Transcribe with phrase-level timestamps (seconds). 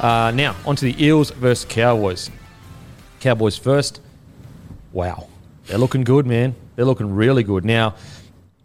[0.00, 2.30] Uh, now, onto the Eels versus Cowboys.
[3.20, 4.00] Cowboys first.
[4.92, 5.28] Wow.
[5.66, 6.54] They're looking good, man.
[6.74, 7.66] They're looking really good.
[7.66, 7.94] Now,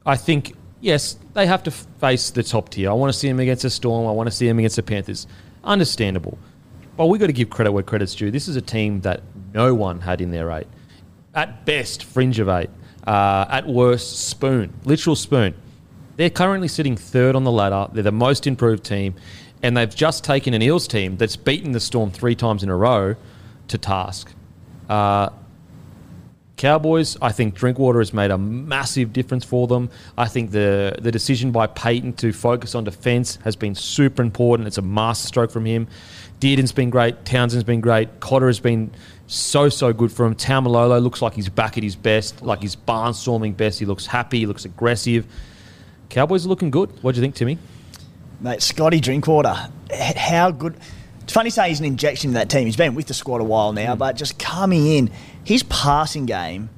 [0.05, 2.89] I think, yes, they have to face the top tier.
[2.89, 4.07] I want to see them against the Storm.
[4.07, 5.27] I want to see them against the Panthers.
[5.63, 6.37] Understandable.
[6.95, 8.31] But we've got to give credit where credit's due.
[8.31, 9.21] This is a team that
[9.53, 10.67] no one had in their eight.
[11.33, 12.69] At best, fringe of eight.
[13.05, 14.73] Uh, at worst, spoon.
[14.85, 15.53] Literal spoon.
[16.15, 17.91] They're currently sitting third on the ladder.
[17.91, 19.15] They're the most improved team.
[19.63, 22.75] And they've just taken an Eels team that's beaten the Storm three times in a
[22.75, 23.15] row
[23.69, 24.31] to task.
[24.89, 25.29] Uh,
[26.57, 29.89] Cowboys, I think Drinkwater has made a massive difference for them.
[30.17, 34.67] I think the the decision by Payten to focus on defence has been super important.
[34.67, 35.87] It's a masterstroke from him.
[36.39, 37.25] Dearden's been great.
[37.25, 38.19] Townsend's been great.
[38.19, 38.91] Cotter has been
[39.27, 40.35] so, so good for him.
[40.35, 43.79] Taumalolo looks like he's back at his best, like he's barnstorming best.
[43.79, 44.39] He looks happy.
[44.39, 45.25] He looks aggressive.
[46.09, 46.91] Cowboys are looking good.
[47.01, 47.57] What do you think, Timmy?
[48.41, 49.55] Mate, Scotty Drinkwater,
[50.17, 50.75] how good.
[51.23, 52.65] It's funny saying he's an injection to that team.
[52.65, 55.09] He's been with the squad a while now, but just coming in,
[55.43, 56.69] his passing game,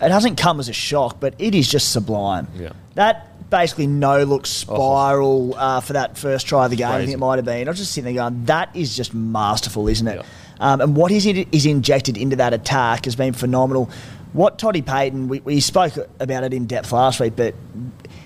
[0.00, 2.46] it hasn't come as a shock, but it is just sublime.
[2.54, 2.72] Yeah.
[2.94, 7.12] That basically no look spiral uh, for that first try of the game, I think
[7.12, 7.66] it might have been.
[7.66, 10.24] I was just sitting there going, that is just masterful, isn't it?
[10.60, 13.90] Um, and what he's, in- he's injected into that attack has been phenomenal.
[14.32, 17.54] What Toddy Payten, we, we spoke about it in depth last week, but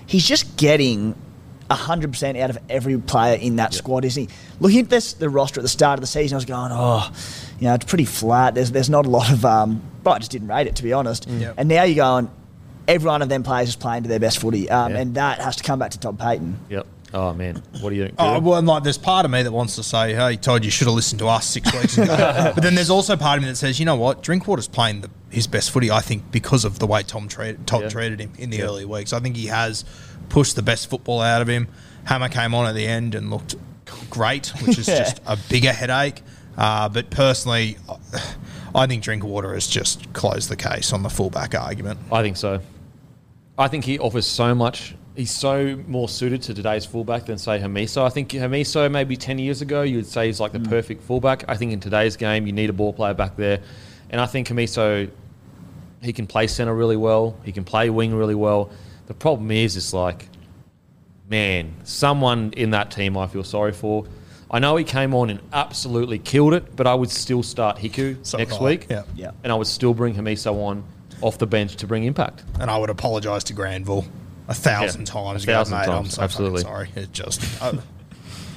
[0.05, 1.15] he's just getting
[1.75, 4.35] 100% out of every player in that squad, isn't he?
[4.59, 7.11] Looking at this, the roster at the start of the season, I was going, oh,
[7.59, 8.55] you know, it's pretty flat.
[8.55, 10.93] There's there's not a lot of, um, but I just didn't rate it, to be
[10.93, 11.27] honest.
[11.27, 11.55] Yep.
[11.57, 12.29] And now you're going,
[12.87, 14.99] every one of them players is playing to their best footy, um, Yeah.
[14.99, 16.55] and that has to come back to Todd Payten.
[16.69, 16.85] Yep.
[17.13, 17.61] Oh, man.
[17.81, 18.15] What do you think?
[18.19, 20.71] Oh, well, and like, there's part of me that wants to say, hey, Todd, you
[20.71, 22.15] should have listened to us six weeks ago.
[22.55, 24.23] but then there's also part of me that says, you know what?
[24.23, 27.81] Drinkwater's playing the, his best footy, I think, because of the way Tom, treat, Todd
[27.83, 27.89] Yeah.
[27.89, 29.11] treated him in the early weeks.
[29.11, 29.83] I think he has
[30.29, 31.67] pushed the best football out of him.
[32.05, 33.55] Hammer came on at the end and looked
[34.09, 34.99] great, which is Yeah.
[34.99, 36.21] just a bigger headache.
[36.57, 37.77] Uh, but personally,
[38.73, 41.99] I think Drinkwater has just closed the case on the fullback argument.
[42.11, 42.61] I think so.
[43.57, 44.95] I think he offers so much.
[45.15, 48.03] He's so more suited to today's fullback than say Hamiso.
[48.03, 50.69] I think Hamiso maybe ten years ago you would say he's like the hmm.
[50.69, 51.43] perfect fullback.
[51.47, 53.59] I think in today's game you need a ball player back there,
[54.09, 55.09] and I think Hamiso
[56.01, 57.37] he can play center really well.
[57.43, 58.71] He can play wing really well.
[59.07, 60.27] The problem is, it's like,
[61.29, 64.05] man, someone in that team I feel sorry for.
[64.49, 68.17] I know he came on and absolutely killed it, but I would still start Hiku
[68.25, 69.03] So next would week, yeah.
[69.15, 69.31] Yeah.
[69.43, 70.83] and I would still bring Hamiso on
[71.21, 72.43] off the bench to bring impact.
[72.59, 74.05] And I would apologise to Granville
[74.47, 75.43] a thousand Yeah, times.
[75.43, 76.61] a thousand mate, I'm times, so absolutely.
[76.61, 76.89] sorry.
[76.95, 77.41] It just.
[77.61, 77.73] uh,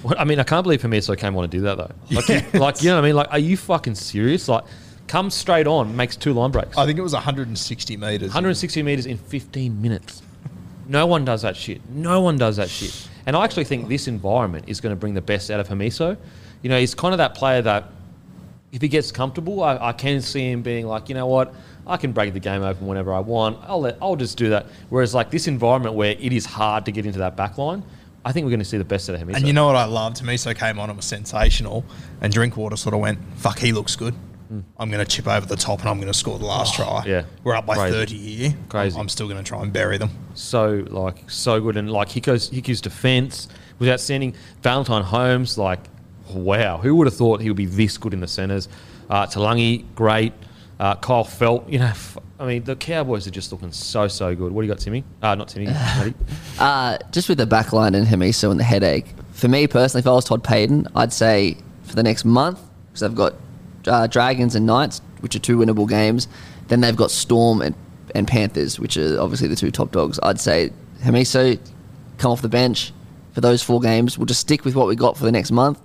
[0.02, 1.90] What, I mean, I can't believe Hamiso came on to do that though.
[2.10, 3.16] Like, you, like you know what I mean?
[3.16, 4.48] Like, are you fucking serious?
[4.48, 4.64] Like,
[5.06, 8.28] comes straight on, makes two line breaks, I think it was 160 metres.
[8.28, 10.22] 160 meters in 15 minutes.
[10.86, 11.81] No one does that shit.
[11.88, 13.08] No one does that shit.
[13.26, 16.16] And I actually think this environment is going to bring the best out of Hamiso.
[16.62, 17.90] You know, he's kind of that player that
[18.75, 21.55] if he gets comfortable, I, I can see him being like, you know what,
[21.87, 23.59] I can break the game open whenever I want.
[23.62, 24.67] I'll let, I'll just do that.
[24.88, 27.85] Whereas like this environment where it is hard to get into that back line,
[28.25, 29.31] I think we're going to see the best out of him.
[29.31, 30.21] And you know what I loved?
[30.21, 31.85] Tamiso came on and was sensational,
[32.21, 34.15] and Drinkwater sort of went, fuck, he looks good.
[34.53, 34.65] Mm.
[34.76, 36.85] I'm going to chip over the top and I'm going to score the last oh,
[36.85, 37.03] try.
[37.05, 37.25] Oh, yeah.
[37.44, 37.94] We're up by Crazy.
[37.94, 38.55] 30 here.
[38.69, 38.99] Crazy.
[38.99, 40.11] I'm still going to try and bury them.
[40.35, 43.49] so like so good and like Hiku's Hiku's defense
[43.79, 44.35] was outstanding.
[44.62, 45.81] Valentine Holmes, like
[46.32, 48.69] wow, who would have thought he would be this good in the centers?
[49.11, 50.32] Uh, Taulagi, great.
[50.81, 54.35] Uh, Kyle Feldt, you know, f- I mean the Cowboys are just looking so so
[54.35, 54.50] good.
[54.53, 55.05] What do you got, Timmy?
[55.23, 55.69] Uh, not Timmy.
[56.59, 59.06] Uh, just with the backline and Hamiso and the headache.
[59.32, 63.00] For me personally, if I was Todd Payten, I'd say for the next month, because
[63.00, 63.35] they've got
[63.88, 66.29] uh, Dragons and Knights, which are two winnable games.
[66.69, 67.75] Then they've got Storm and,
[68.15, 70.21] and Panthers, which are obviously the two top dogs.
[70.23, 70.71] I'd say
[71.03, 71.59] Hamiso,
[72.19, 72.93] come off the bench
[73.32, 74.17] for those four games.
[74.17, 75.81] We'll just stick with what we got for the next month.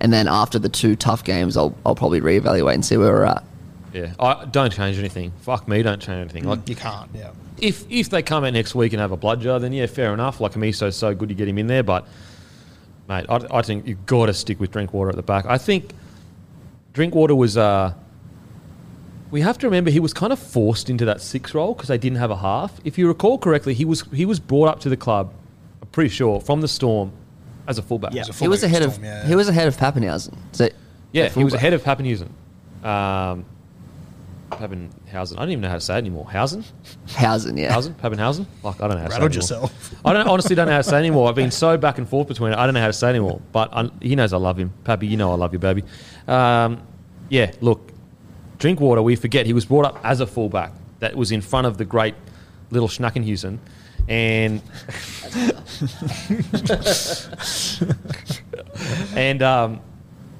[0.00, 3.24] And then after the two tough games, I'll, I'll probably reevaluate and see where we're
[3.24, 3.44] at.
[3.92, 5.32] Yeah, I don't change anything.
[5.40, 6.44] Fuck me, don't change anything.
[6.44, 7.30] Like You can't, yeah.
[7.56, 10.12] if if they come out next week and have a blood jar, then yeah, fair
[10.12, 10.38] enough.
[10.40, 11.82] Like Amiso's so good, you get him in there.
[11.82, 12.06] But
[13.08, 15.46] mate, I, I think you've got to stick with Drinkwater at the back.
[15.46, 15.92] I think
[16.92, 17.56] Drinkwater was.
[17.56, 17.94] Uh,
[19.30, 21.98] we have to remember he was kind of forced into that six role because they
[21.98, 22.78] didn't have a half.
[22.84, 25.32] If you recall correctly, he was he was brought up to the club.
[25.80, 27.12] I'm pretty sure from the Storm
[27.68, 28.12] as a fullback.
[28.14, 28.22] Yeah.
[28.22, 29.26] As a He was ahead of Storm, yeah.
[29.26, 30.36] he was ahead of Papenhuyzen.
[30.52, 30.68] So
[31.12, 32.28] yeah, he was ahead of Papenhuyzen.
[32.84, 33.44] Um,
[34.50, 35.36] Papenhuyzen.
[35.36, 36.30] I don't even know how to say it anymore.
[36.30, 36.64] Hausen.
[37.08, 37.72] Hausen, yeah.
[37.72, 37.94] Hausen?
[37.94, 38.46] Papenhuyzen?
[38.62, 39.94] Like, I don't know how to Rattled say it yourself.
[40.04, 41.28] I don't honestly don't know how to say it anymore.
[41.28, 42.58] I've been so back and forth between it.
[42.58, 43.40] I don't know how to say it anymore.
[43.52, 44.72] But I, he knows I love him.
[44.84, 45.82] Pappy, you know I love you, baby.
[46.28, 46.82] Um,
[47.28, 47.92] yeah, look,
[48.58, 51.76] Drinkwater, we forget he was brought up as a fullback that was in front of
[51.76, 52.14] the great
[52.70, 53.58] little Schnackenhusen.
[54.08, 54.62] And
[59.16, 59.80] and um,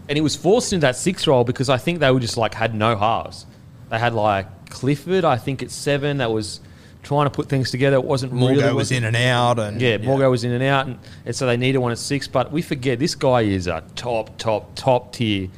[0.08, 2.54] and he was forced into that six role because I think they were just like
[2.54, 3.46] had no halves.
[3.90, 6.60] They had like Clifford, I think at seven, that was
[7.02, 7.96] trying to put things together.
[7.96, 9.58] It wasn't Morgo really was in and out.
[9.58, 12.28] and yeah, Morgo was in and out, and, and so they needed one at six.
[12.28, 15.48] But we forget this guy is a top, top, top tier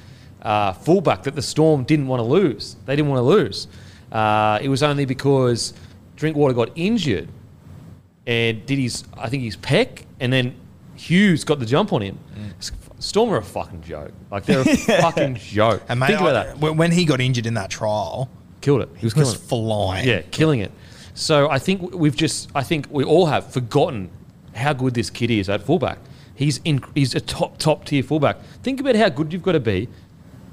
[0.42, 2.76] uh, fullback that the Storm didn't want to lose.
[2.86, 3.66] They didn't want to lose.
[4.12, 5.74] Uh, it was only because
[6.16, 7.28] Drinkwater got injured
[8.28, 10.54] and did his, I think his pec, and then
[10.94, 12.18] Hughes got the jump on him.
[12.36, 12.72] Mm.
[13.00, 14.12] Storm are a fucking joke.
[14.30, 14.64] Like they're a
[15.00, 15.82] fucking joke.
[15.88, 16.58] And mate, Think about I- that.
[16.76, 18.28] when he got injured in that trial,
[18.60, 18.88] Killed it.
[18.96, 20.06] He was was flying.
[20.08, 20.72] Yeah, killing it.
[21.14, 24.10] So I think we've just, I think we all have forgotten
[24.54, 25.98] how good this kid is at fullback.
[26.34, 28.40] He's in, he's a top top tier fullback.
[28.64, 29.88] Think about how good you've got to be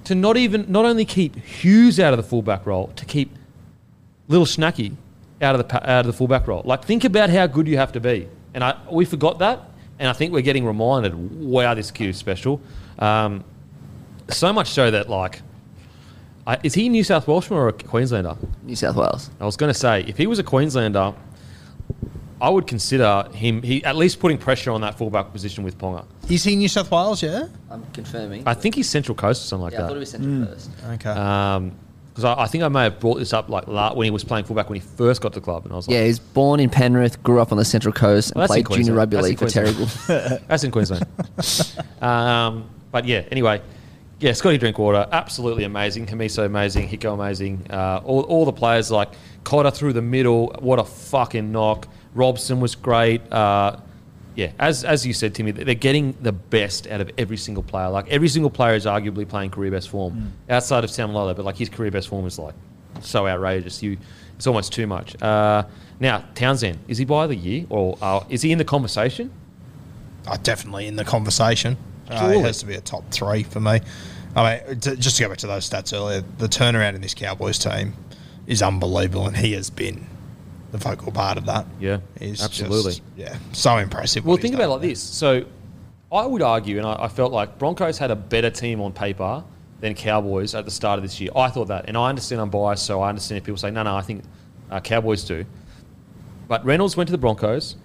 [0.03, 3.35] to not even not only keep Hughes out of the fullback role, to keep
[4.27, 4.95] little Schnacky
[5.41, 6.61] out of the pa- out of the fullback role.
[6.65, 8.27] Like think about how good you have to be.
[8.53, 9.61] And I we forgot that,
[9.99, 11.13] and I think we're getting reminded.
[11.41, 12.61] Wow, this kid is special.
[12.99, 13.43] Um,
[14.29, 15.41] so much so that like,
[16.47, 18.37] I, is he New South Welshman or a Queenslander?
[18.63, 19.29] New South Wales.
[19.39, 21.13] I was going to say, if he was a Queenslander,
[22.41, 26.05] I would consider him he at least putting pressure on that fullback position with Ponga.
[26.29, 27.21] Is he New South Wales?
[27.21, 27.47] Yeah.
[27.69, 28.43] I'm confirming.
[28.45, 29.79] I think he's Central Coast or something like that.
[29.79, 30.69] yeah, I thought it was Central Coast.
[30.91, 31.09] Okay.
[31.09, 31.79] Um 'cause
[32.15, 34.45] because I, I think I may have brought this up like when he was playing
[34.45, 36.61] fullback when he first got to the club, and I was like, Yeah, he's born
[36.61, 39.39] in Penrith, grew up on the Central Coast, and Well, played junior rugby That's league
[39.39, 39.47] for.
[39.47, 40.47] Terrigal.
[40.47, 41.05] That's in Queensland.
[42.01, 43.61] um, but yeah, anyway,
[44.21, 46.05] yeah, Scotty Drinkwater, absolutely amazing.
[46.05, 46.87] Hamiso amazing.
[46.87, 47.67] Hiku amazing.
[47.69, 49.09] Uh, all, all the players like
[49.43, 50.55] Cotter through the middle.
[50.59, 51.85] What a fucking knock.
[52.13, 53.29] Robson was great.
[53.29, 53.75] Uh,
[54.35, 57.89] yeah, as as you said, Timmy, they're getting the best out of every single player.
[57.89, 61.57] Like every single player is arguably playing career best form outside of Taumalolo, but like
[61.57, 62.53] his career best form is like
[63.01, 63.81] so outrageous.
[63.81, 63.97] You,
[64.35, 65.21] it's almost too much.
[65.21, 65.63] Uh,
[65.99, 69.31] now Townsend, is he by the year or uh, is he in the conversation?
[70.27, 71.77] Oh, definitely in the conversation.
[72.09, 73.79] Uh, it has to be a top three for me.
[74.35, 77.13] I mean, t- just to go back to those stats earlier, the turnaround in this
[77.13, 77.93] Cowboys team
[78.47, 80.05] is unbelievable, and he has been
[80.77, 81.65] the vocal part of that.
[81.79, 82.91] Yeah, is absolutely.
[82.91, 84.25] just- yeah, so impressive.
[84.25, 85.01] Well, think about it like this.
[85.01, 85.45] So,
[86.11, 89.43] I would argue, and I, I felt like Broncos had a better team on paper
[89.79, 91.31] than Cowboys at the start of this year.
[91.35, 93.83] I thought that, and I understand I'm biased, so I understand if people say, "No,
[93.83, 94.23] no, I think
[94.69, 95.45] uh, Cowboys do."
[96.47, 97.75] But Reynolds went to the Broncos.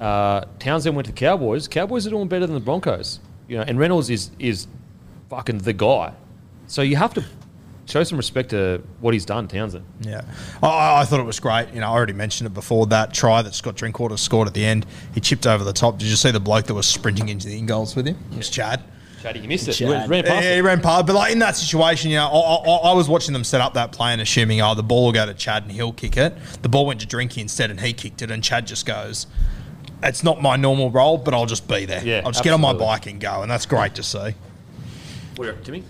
[0.00, 1.66] Uh, Townsend went to the Cowboys.
[1.68, 3.64] Cowboys are doing better than the Broncos, you know.
[3.66, 4.66] And Reynolds is is
[5.30, 6.12] fucking the guy.
[6.66, 7.24] So you have to
[7.86, 9.84] show some respect to what he's done, Townsend.
[10.00, 10.22] Yeah,
[10.62, 11.68] I, I thought it was great.
[11.74, 12.86] You know, I already mentioned it before.
[12.86, 15.98] That try that Scott Drinkwater scored at the end, he chipped over the top.
[15.98, 18.16] Did you see the bloke that was sprinting into the in goals with him?
[18.32, 18.82] It was Chad.
[19.22, 19.72] Chad, you missed it.
[19.72, 19.88] Chad.
[19.88, 21.06] You ran- ran Yeah, past he ran past.
[21.06, 23.74] But like in that situation, you know, I, I, I was watching them set up
[23.74, 26.34] that play and assuming, oh, the ball will go to Chad and he'll kick it.
[26.62, 29.26] The ball went to Drinky instead, and he kicked it, and Chad just goes.
[30.02, 32.04] It's not my normal role, but I'll just be there.
[32.04, 34.34] Yeah, I'll just get on my bike and go, and that's great to see.
[35.36, 35.82] Where, Timmy?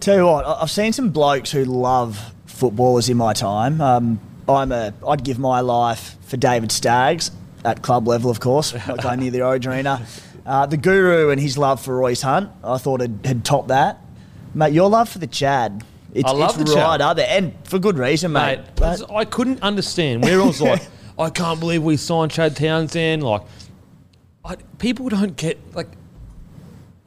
[0.00, 3.80] Tell you what, I- I've seen some blokes who love footballers in my time.
[3.80, 7.30] Um, I'm a, I'd give my life for David Staggs
[7.64, 10.04] at club level, of course, not going near the Origin Arena.
[10.46, 14.00] Uh, the Guru and his love for Royce Hunt, I thought had, had topped that.
[14.54, 17.00] Mate, your love for the Chad, It's, I love it's the right Chad.
[17.02, 18.56] up there, and for good reason, mate.
[18.56, 20.82] Mate, But- I couldn't understand where I was like,
[21.18, 23.22] I can't believe we signed Chad Townsend.
[23.22, 23.42] Like,
[24.44, 25.88] I, people don't get like.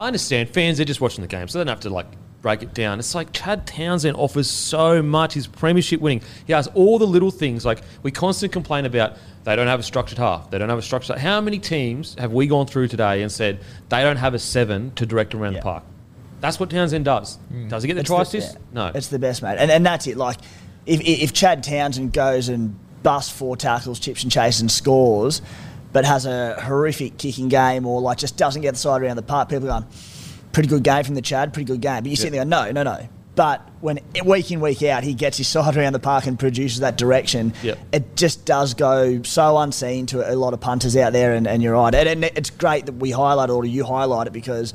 [0.00, 2.06] I understand fans; they're just watching the game, so they don't have to like
[2.44, 2.98] break it down.
[2.98, 5.32] It's like Chad Townsend offers so much.
[5.32, 7.64] His premiership winning, he has all the little things.
[7.64, 10.50] Like we constantly complain about, they don't have a structured half.
[10.50, 11.16] They don't have a structured.
[11.16, 14.92] How many teams have we gone through today and said they don't have a seven
[14.96, 15.60] to direct around Yeah.
[15.60, 15.84] the park?
[16.40, 17.38] That's what Townsend does.
[17.50, 17.70] Mm.
[17.70, 18.52] Does he get the try assist?
[18.56, 18.60] yeah.
[18.74, 18.92] No.
[18.94, 19.56] It's the best, mate.
[19.58, 20.18] And, and that's it.
[20.18, 20.36] Like,
[20.84, 25.40] if, if Chad Townsend goes and busts four tackles, chips and chases and scores,
[25.94, 29.22] but has a horrific kicking game or, like, just doesn't get the side around the
[29.22, 29.90] park, people are going,
[30.54, 32.02] pretty good game from the Chad, pretty good game.
[32.04, 33.08] But you sit there no, no, no.
[33.36, 36.80] But when week in, week out, he gets his side around the park and produces
[36.80, 37.78] that direction, Yep.
[37.92, 41.34] it just does go so unseen to a lot of punters out there.
[41.34, 41.92] And, and you're right.
[41.94, 44.72] And, and it's great that we highlight it or you highlight it because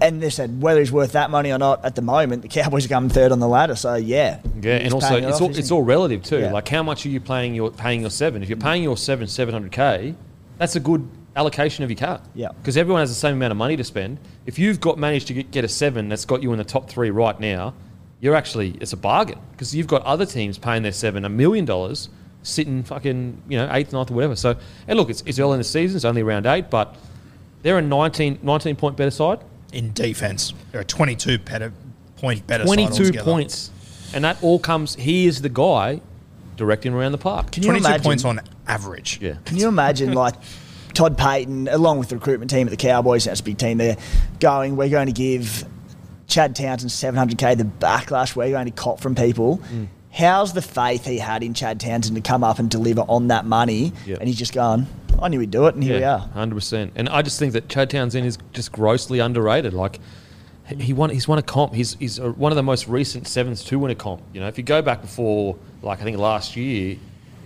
[0.00, 2.86] and they said whether he's worth that money or not at the moment, the Cowboys
[2.86, 3.74] are coming third on the ladder.
[3.74, 6.38] So yeah, Yeah, and also it it's off, all it's all relative too.
[6.38, 6.52] Yeah.
[6.52, 8.42] Like how much are you paying your paying your seven?
[8.42, 10.14] If you're paying your seven seven hundred k,
[10.58, 12.20] that's a good allocation of your car.
[12.34, 12.48] Yeah.
[12.58, 14.18] because everyone has the same amount of money to spend.
[14.46, 16.88] If you've got managed to get, get a seven that's got you in the top
[16.88, 17.74] three right now,
[18.20, 21.64] you're actually it's a bargain because you've got other teams paying their seven a million
[21.64, 22.08] dollars,
[22.42, 24.34] sitting fucking you know eighth, ninth, or whatever.
[24.36, 24.56] So
[24.88, 26.96] and look, it's, it's early in the season, it's only round eight, but
[27.62, 29.40] they're a 19, 19 point better side.
[29.72, 31.72] In defense, they're a 22 better,
[32.16, 33.70] point better 22 points.
[34.14, 36.00] And that all comes, he is the guy
[36.56, 37.50] directing around the park.
[37.50, 38.04] Can you 22 imagine?
[38.04, 39.18] points on average.
[39.20, 39.34] Yeah.
[39.44, 40.34] Can you imagine like
[40.96, 43.98] Todd Payten, along with the recruitment team at the Cowboys, that's a big team there,
[44.40, 45.66] going, we're going to give
[46.26, 49.58] Chad Townsend 700k, the backlash we're going to cop from people.
[49.58, 49.88] Mm.
[50.10, 53.44] How's the faith he had in Chad Townsend to come up and deliver on that
[53.44, 53.92] money?
[54.06, 54.16] Yeah.
[54.18, 54.86] And he's just gone,
[55.20, 56.18] I knew he'd do it, and here we are.
[56.18, 56.92] hundred percent.
[56.96, 59.74] And I just think that Chad Townsend is just grossly underrated.
[59.74, 60.00] Like
[60.78, 61.74] he- won, he's won a comp.
[61.74, 64.22] He's he's one of the most recent sevens to win a comp.
[64.32, 66.96] You know, if you go back before, like I think last year,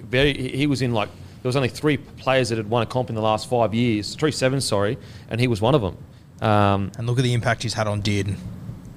[0.02, 1.08] very he was in like
[1.42, 4.14] there was only three players that had won a comp in the last five years,
[4.14, 4.98] three sevens, sorry,
[5.30, 5.96] and he was one of them.
[6.46, 8.36] Um, And look at the impact he's had on Dearden,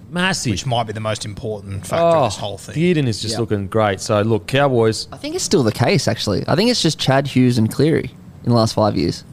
[0.10, 0.52] massive.
[0.52, 2.76] which might be the most important factor oh, of this whole thing.
[2.76, 4.02] Dearden is just looking great.
[4.02, 5.08] So look, Cowboys.
[5.12, 6.44] I think it's still the case, actually.
[6.48, 8.12] I think it's just Chad Hughes and Cleary
[8.44, 9.24] in the last five years.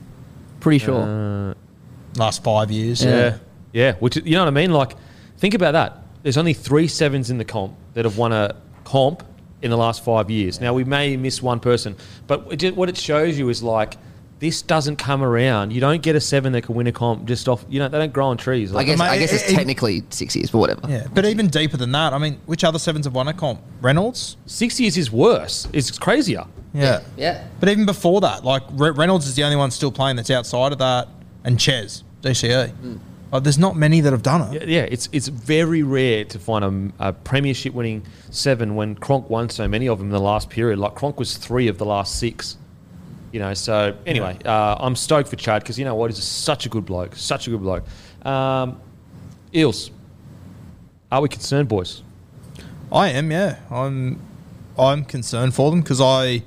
[0.61, 1.55] Pretty sure.
[2.17, 3.03] Last five years.
[3.05, 3.39] Yeah.
[3.73, 3.95] Yeah.
[3.95, 4.73] Which you know what I mean?
[4.73, 4.97] Like,
[5.39, 5.99] think about that.
[6.23, 9.23] There's only three sevens in the comp that have won a comp
[9.63, 10.61] in the last five years.
[10.61, 13.97] Now we may miss one person, but it ju- what it shows you is like
[14.39, 15.71] this doesn't come around.
[15.71, 17.63] You don't get a seven that can win a comp just off.
[17.69, 18.75] You know they don't grow on trees.
[18.75, 20.81] I guess, mate, I guess it- it's it- technically six years, but whatever.
[20.89, 23.61] Yeah, but even deeper than that, I mean, which other sevens have won a comp?
[23.83, 24.37] Reynolds?
[24.47, 25.69] six years is worse.
[25.75, 26.45] It's crazier.
[26.73, 27.01] Yeah.
[27.17, 27.45] Yeah.
[27.59, 30.73] But even before that, like Re- Reynolds is the only one still playing that's outside
[30.73, 31.09] of that,
[31.45, 32.73] and Ches, DCE.
[32.83, 32.99] Mm.
[33.33, 34.63] Like, there's not many that have done it.
[34.63, 39.31] Yeah, yeah, it's it's very rare to find a, a premiership winning seven when Cronk
[39.31, 40.79] won so many of them in the last period.
[40.79, 42.57] Like Cronk was three of the last six.
[43.33, 46.11] You know, so anyway, uh, I'm stoked for Chad because you know what?
[46.11, 47.85] He's such a good bloke, such a good bloke.
[48.27, 48.81] Um,
[49.55, 49.93] Eels,
[51.13, 52.03] are we concerned, boys?
[52.91, 53.61] I am, yeah.
[53.71, 54.21] I'm,
[54.77, 56.43] I'm concerned for them because I,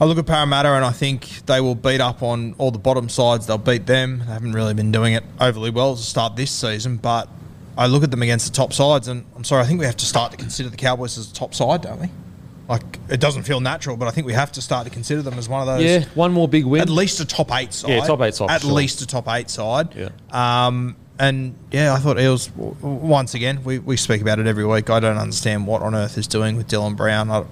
[0.00, 3.08] I look at Parramatta and I think they will beat up on all the bottom
[3.08, 3.46] sides.
[3.46, 4.18] They'll beat them.
[4.20, 7.28] They haven't really been doing it overly well to start this season, but
[7.76, 9.96] I look at them against the top sides, and I'm sorry, I think we have
[9.96, 12.08] to start to consider the Cowboys as a top side, don't we?
[12.68, 15.34] Like it doesn't feel natural, but I think we have to start to consider them
[15.38, 15.82] as one of those.
[15.82, 16.82] Yeah, one more big win.
[16.82, 17.90] At least a top eight side.
[17.90, 18.72] Yeah, top eight side, At sure.
[18.72, 19.94] least a top eight side.
[19.96, 20.10] Yeah.
[20.30, 24.90] Um, and yeah, I thought Eels, once again, we, we speak about it every week.
[24.90, 27.30] I don't understand what on earth is doing with Dylan Brown.
[27.30, 27.46] I, I-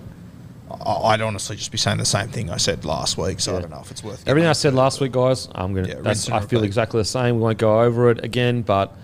[0.68, 3.70] I'd honestly just be saying the same thing I said last week, so I don't
[3.70, 5.88] know if it's worth Everything I said last week, guys, I'm gonna.
[5.88, 7.37] Yeah, that's, rinse and I feel exactly the same.
[7.37, 8.96] We won't go over it again, but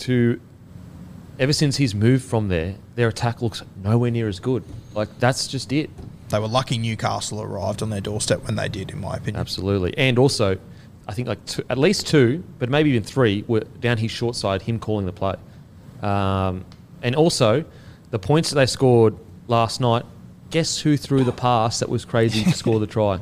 [0.00, 0.40] to
[1.38, 4.64] ever since he's moved from there, their attack looks nowhere near as good.
[4.94, 5.90] Like that's just it.
[6.28, 9.36] They were lucky Newcastle arrived on their doorstep when they did, in my opinion.
[9.36, 9.96] Absolutely.
[9.98, 10.58] And also,
[11.06, 14.34] I think like two, at least two, but maybe even three were down his short
[14.34, 15.34] side, him calling the play.
[16.02, 16.64] Um,
[17.02, 17.64] and also,
[18.10, 20.04] the points that they scored last night,
[20.52, 23.18] guess who threw the pass that was crazy to score the try?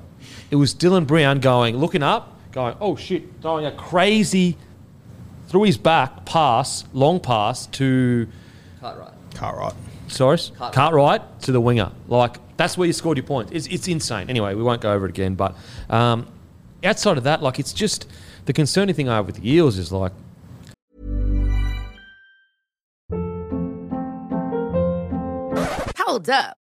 [0.50, 4.58] It was Dylan Brown going, looking up, going, oh shit, throwing a crazy,
[5.46, 8.28] through his back pass, long pass to
[8.80, 9.12] Cartwright.
[9.34, 9.74] Cartwright.
[10.08, 10.72] Sorry, Cartwright.
[10.74, 11.92] Cartwright to the winger.
[12.08, 13.52] Like that's where you scored your points.
[13.52, 14.28] It's, it's insane.
[14.28, 15.34] Anyway, we won't go over it again.
[15.36, 15.56] But
[15.88, 16.26] um,
[16.82, 18.10] outside of that, like it's just
[18.44, 20.12] the concerning thing I have with the Eels is like
[25.96, 26.59] Hold up.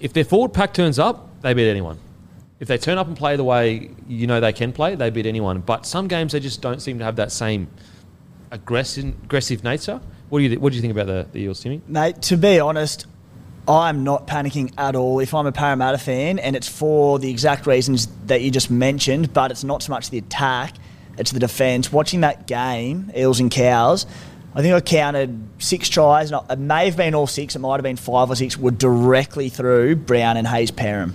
[0.00, 1.98] if their forward pack turns up, they beat anyone.
[2.60, 5.26] If they turn up and play the way you know they can play, they beat
[5.26, 5.60] anyone.
[5.60, 7.68] But some games they just don't seem to have that same
[8.50, 10.00] aggressive aggressive nature.
[10.28, 11.82] What do you what do you think about the, the Eels, Timmy?
[11.86, 13.06] Mate, to be honest,
[13.66, 17.66] I'm not panicking at all if I'm a Parramatta fan, and it's for the exact
[17.66, 20.74] reasons that you just mentioned, but it's not so much the attack,
[21.18, 21.92] it's the defence.
[21.92, 24.06] Watching that game, Eels and Cows,
[24.54, 27.76] I think I counted six tries, and it may have been all six, it might
[27.76, 31.12] have been five or six, were directly through Brown and Hayes Perham.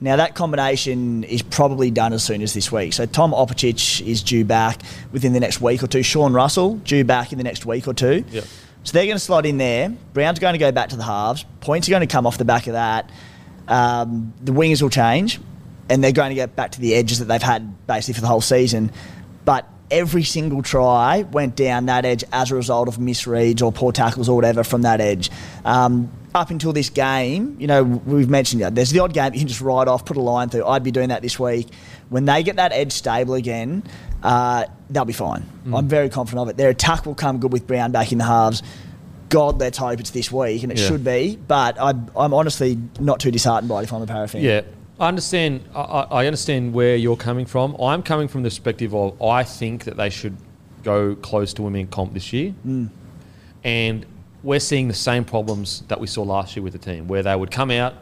[0.00, 2.94] Now, that combination is probably done as soon as this week.
[2.94, 4.80] So, Tom Opacic is due back
[5.12, 6.02] within the next week or two.
[6.02, 8.24] Sean Russell, due back in the next week or two.
[8.30, 8.44] Yep.
[8.82, 9.90] So they're going to slot in there.
[10.14, 11.44] Brown's going to go back to the halves.
[11.60, 13.10] Points are going to come off the back of that.
[13.68, 15.38] Um, the wingers will change,
[15.90, 18.26] and they're going to get back to the edges that they've had basically for the
[18.26, 18.90] whole season.
[19.44, 23.92] But every single try went down that edge as a result of misreads or poor
[23.92, 25.30] tackles or whatever from that edge.
[25.64, 29.40] Um, up until this game, you know, we've mentioned that There's the odd game you
[29.40, 30.64] can just ride off, put a line through.
[30.64, 31.68] I'd be doing that this week.
[32.08, 33.82] When they get that edge stable again,
[34.22, 35.44] uh, they'll be fine.
[35.74, 36.56] I'm very confident of it.
[36.56, 38.62] Their attack will come good with Brown back in the halves.
[39.28, 40.86] God, let's hope it's this week, and it Yeah.
[40.88, 41.38] should be.
[41.48, 44.42] But I'm, I'm honestly not too disheartened by it if I'm a Para fan.
[44.42, 44.62] Yeah,
[45.00, 45.64] I understand.
[45.74, 47.74] I, I understand where you're coming from.
[47.80, 50.36] I'm coming from the perspective of I think that they should
[50.82, 52.54] go close to women in comp this year,
[53.64, 54.06] and
[54.42, 57.34] we're seeing the same problems that we saw last year with the team, where they
[57.34, 57.94] would come out,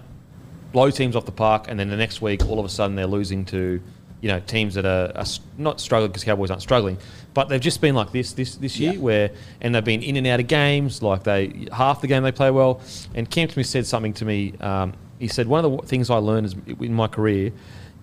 [0.73, 3.07] blow teams off the park, and then the next week, all of a sudden, they're
[3.07, 3.81] losing to,
[4.21, 5.27] you know, teams that are, are
[5.57, 6.99] not struggling because Cowboys aren't struggling,
[7.35, 8.99] but they've just been like this this this year, Yeah.
[8.99, 11.03] where and they've been in and out of games.
[11.03, 12.81] Like they half the game they play well.
[13.15, 14.55] And Cam Smith said something to me.
[14.61, 17.53] Um, he said one of the things I learned is, in my career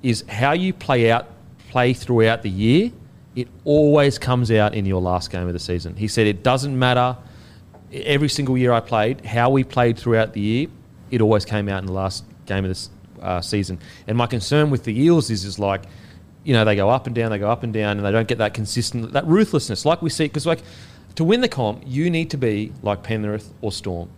[0.04, 1.28] is how you play out
[1.70, 2.92] play throughout the year.
[3.36, 5.96] It always comes out in your last game of the season.
[5.96, 7.18] He said it doesn't matter
[8.04, 10.68] every single year I played, how we played throughout the year,
[11.12, 12.90] it always came out in the last game of this
[13.22, 13.80] uh, season.
[14.08, 15.84] And my concern with the Eels is, is like,
[16.44, 18.28] you know, they go up and down, they go up and down, and they don't
[18.28, 20.26] get that consistent, that ruthlessness, like we see.
[20.26, 20.62] Because like,
[21.16, 24.10] to win the comp, you need to be like Penrith or Storm.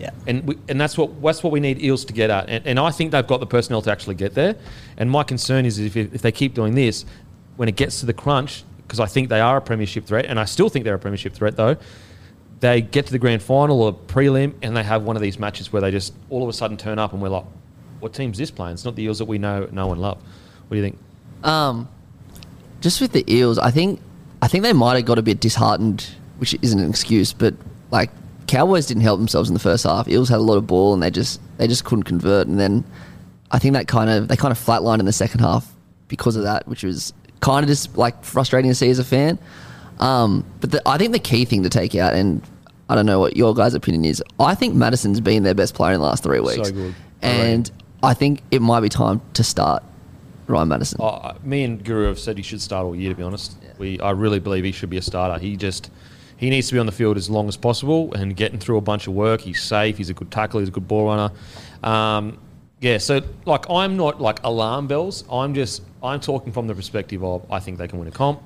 [0.00, 0.10] Yeah.
[0.26, 2.48] And we, and that's what that's what we need Eels to get at.
[2.48, 4.56] And, and I think they've got the personnel to actually get there.
[4.96, 7.04] And my concern is if, if they keep doing this,
[7.56, 10.40] when it gets to the crunch, because I think they are a premiership threat, and
[10.40, 11.76] I still think they're a premiership threat though.
[12.60, 15.70] They get to the grand final or prelim, and they have one of these matches
[15.70, 17.44] where they just all of a sudden turn up, and we're like,
[18.00, 18.74] "What team's this playing?
[18.74, 20.98] It's not the Eels that we know, know and love." What do you think?
[21.44, 21.88] Um,
[22.80, 24.00] just with the Eels, I think
[24.40, 26.08] I think they might have got a bit disheartened,
[26.38, 27.54] which isn't an excuse, but
[27.90, 28.10] like
[28.50, 30.08] Cowboys didn't help themselves in the first half.
[30.08, 32.82] Eels had a lot of ball and they just they just couldn't convert, and then
[33.52, 35.72] I think that kind of they kind of flatlined in the second half
[36.08, 39.38] because of that, which was kind of just like frustrating to see as a fan.
[40.00, 42.42] Um, but the, I think the key thing to take out, and
[42.88, 44.20] I don't know what your guys' opinion is.
[44.40, 46.92] I think Matterson's been their best player in the last three weeks, good.
[47.22, 47.70] and
[48.02, 49.84] I think it might be time to start
[50.48, 50.98] Ryan Matterson.
[51.00, 53.10] Oh, me and Guru have said he should start all year.
[53.10, 55.40] To be honest, we I really believe he should be a starter.
[55.40, 55.92] He just
[56.40, 58.80] he needs to be on the field as long as possible and getting through a
[58.80, 59.42] bunch of work.
[59.42, 59.98] He's safe.
[59.98, 60.60] He's a good tackler.
[60.62, 61.30] He's a good ball runner.
[61.84, 62.38] Um,
[62.80, 65.22] yeah, so like I'm not like alarm bells.
[65.30, 68.40] I'm just I'm talking from the perspective of I think they can win a comp.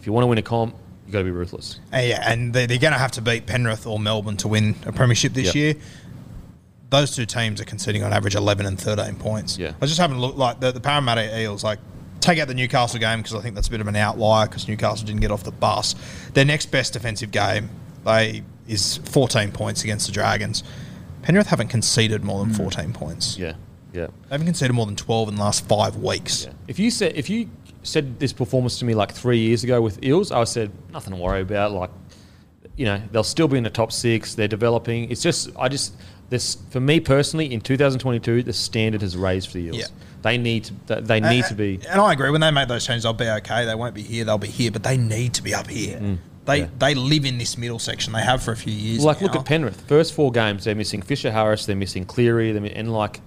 [0.00, 0.74] If you want to win a comp,
[1.06, 1.78] you got to be ruthless.
[1.94, 4.74] Uh, yeah, and they, they're going to have to beat Penrith or Melbourne to win
[4.84, 5.54] a premiership this Yep.
[5.54, 5.74] year.
[6.90, 9.56] Those two teams are conceding on average 11 and 13 points.
[9.56, 9.72] Yeah.
[9.80, 11.78] I just haven't looked like the, the Parramatta Eels, like,
[12.20, 14.68] take out the Newcastle game because I think that's a bit of an outlier because
[14.68, 15.94] Newcastle didn't get off the bus.
[16.34, 17.70] Their next best defensive game
[18.06, 20.64] they is 14 points against the Dragons.
[21.22, 22.62] Penrith haven't conceded more than hmm.
[22.62, 23.36] 14 points.
[23.36, 23.54] Yeah,
[23.92, 24.06] yeah.
[24.06, 26.44] They haven't conceded more than 12 in the last five weeks.
[26.44, 26.52] Yeah.
[26.68, 27.50] If you said if you
[27.82, 31.14] said this performance to me like three years ago with Eels, I would said nothing
[31.14, 31.72] to worry about.
[31.72, 31.90] Like,
[32.76, 34.34] you know, they'll still be in the top six.
[34.34, 35.10] They're developing.
[35.10, 35.94] It's just I just
[36.30, 39.76] this for me personally in 2022 the standard has raised for the Eels.
[39.78, 39.86] Yeah.
[40.22, 41.80] They need to they- need to be.
[41.88, 42.30] And I agree.
[42.30, 43.64] When they make those changes, they'll be okay.
[43.64, 44.24] They won't be here.
[44.24, 46.18] They'll be here, but they need to be up here.
[46.44, 46.68] They yeah.
[46.78, 48.12] they live in this middle section.
[48.12, 49.04] They have for a few years.
[49.04, 49.80] Like look at Penrith.
[49.88, 51.66] First four games they're missing Fisher Harris.
[51.66, 52.52] They're missing Cleary.
[52.52, 53.20] They're, mi- and like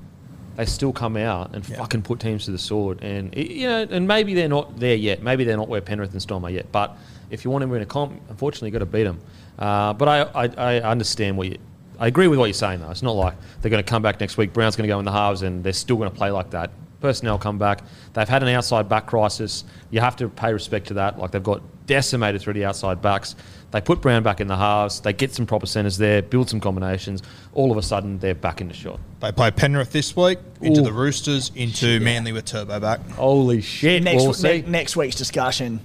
[0.55, 1.77] they still come out and Yeah.
[1.77, 3.01] fucking put teams to the sword.
[3.01, 5.21] And you know, and maybe they're not there yet.
[5.21, 6.71] Maybe they're not where Penrith and Storm are yet.
[6.71, 6.97] But
[7.29, 9.19] if you want to win a comp, unfortunately, you've got to beat them.
[9.57, 11.57] Uh, but I, I, I understand what you.
[11.99, 12.89] I agree with what you're saying, though.
[12.89, 14.53] It's not like they're going to come back next week.
[14.53, 16.71] Brown's going to go in the halves, and they're still going to play like that.
[17.01, 17.81] Personnel come back.
[18.13, 19.63] They've had an outside back crisis.
[19.89, 21.17] You have to pay respect to that.
[21.17, 23.35] Like they've got decimated through the outside backs.
[23.71, 24.99] They put Brown back in the halves.
[24.99, 27.21] They get some proper centres there, build some combinations.
[27.53, 28.99] All of a sudden, they're back in the shot.
[29.19, 30.83] They play Penrith this week, into Ooh.
[30.83, 32.99] the Roosters, into Manly with Turbo back.
[33.11, 34.03] Holy shit!
[34.03, 34.61] next, we'll see.
[34.61, 35.79] ne- next week's discussion,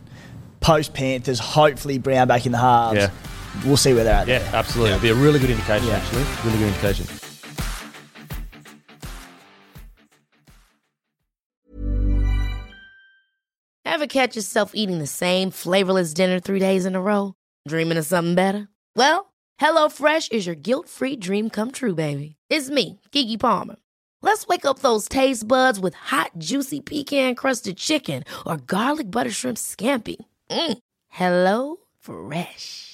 [0.61, 2.97] post Panthers, hopefully Brown back in the halves.
[2.97, 3.11] Yeah.
[3.65, 4.29] We'll see where they're at.
[4.29, 4.91] Yeah, absolutely.
[4.93, 5.97] It'll be a really good indication, Yeah.
[5.97, 6.25] actually.
[6.45, 7.07] Really good indication.
[13.85, 17.35] Ever catch yourself eating the same flavorless dinner three days in a row?
[17.69, 18.69] Dreaming of something better?
[18.97, 22.37] Well, HelloFresh is your guilt-free dream come true, baby.
[22.49, 23.77] It's me, Keke Palmer.
[24.23, 29.59] Let's wake up those taste buds with hot, juicy pecan-crusted chicken or garlic butter shrimp
[29.59, 30.17] scampi.
[30.51, 30.79] Mm.
[31.09, 32.94] Hello Fresh.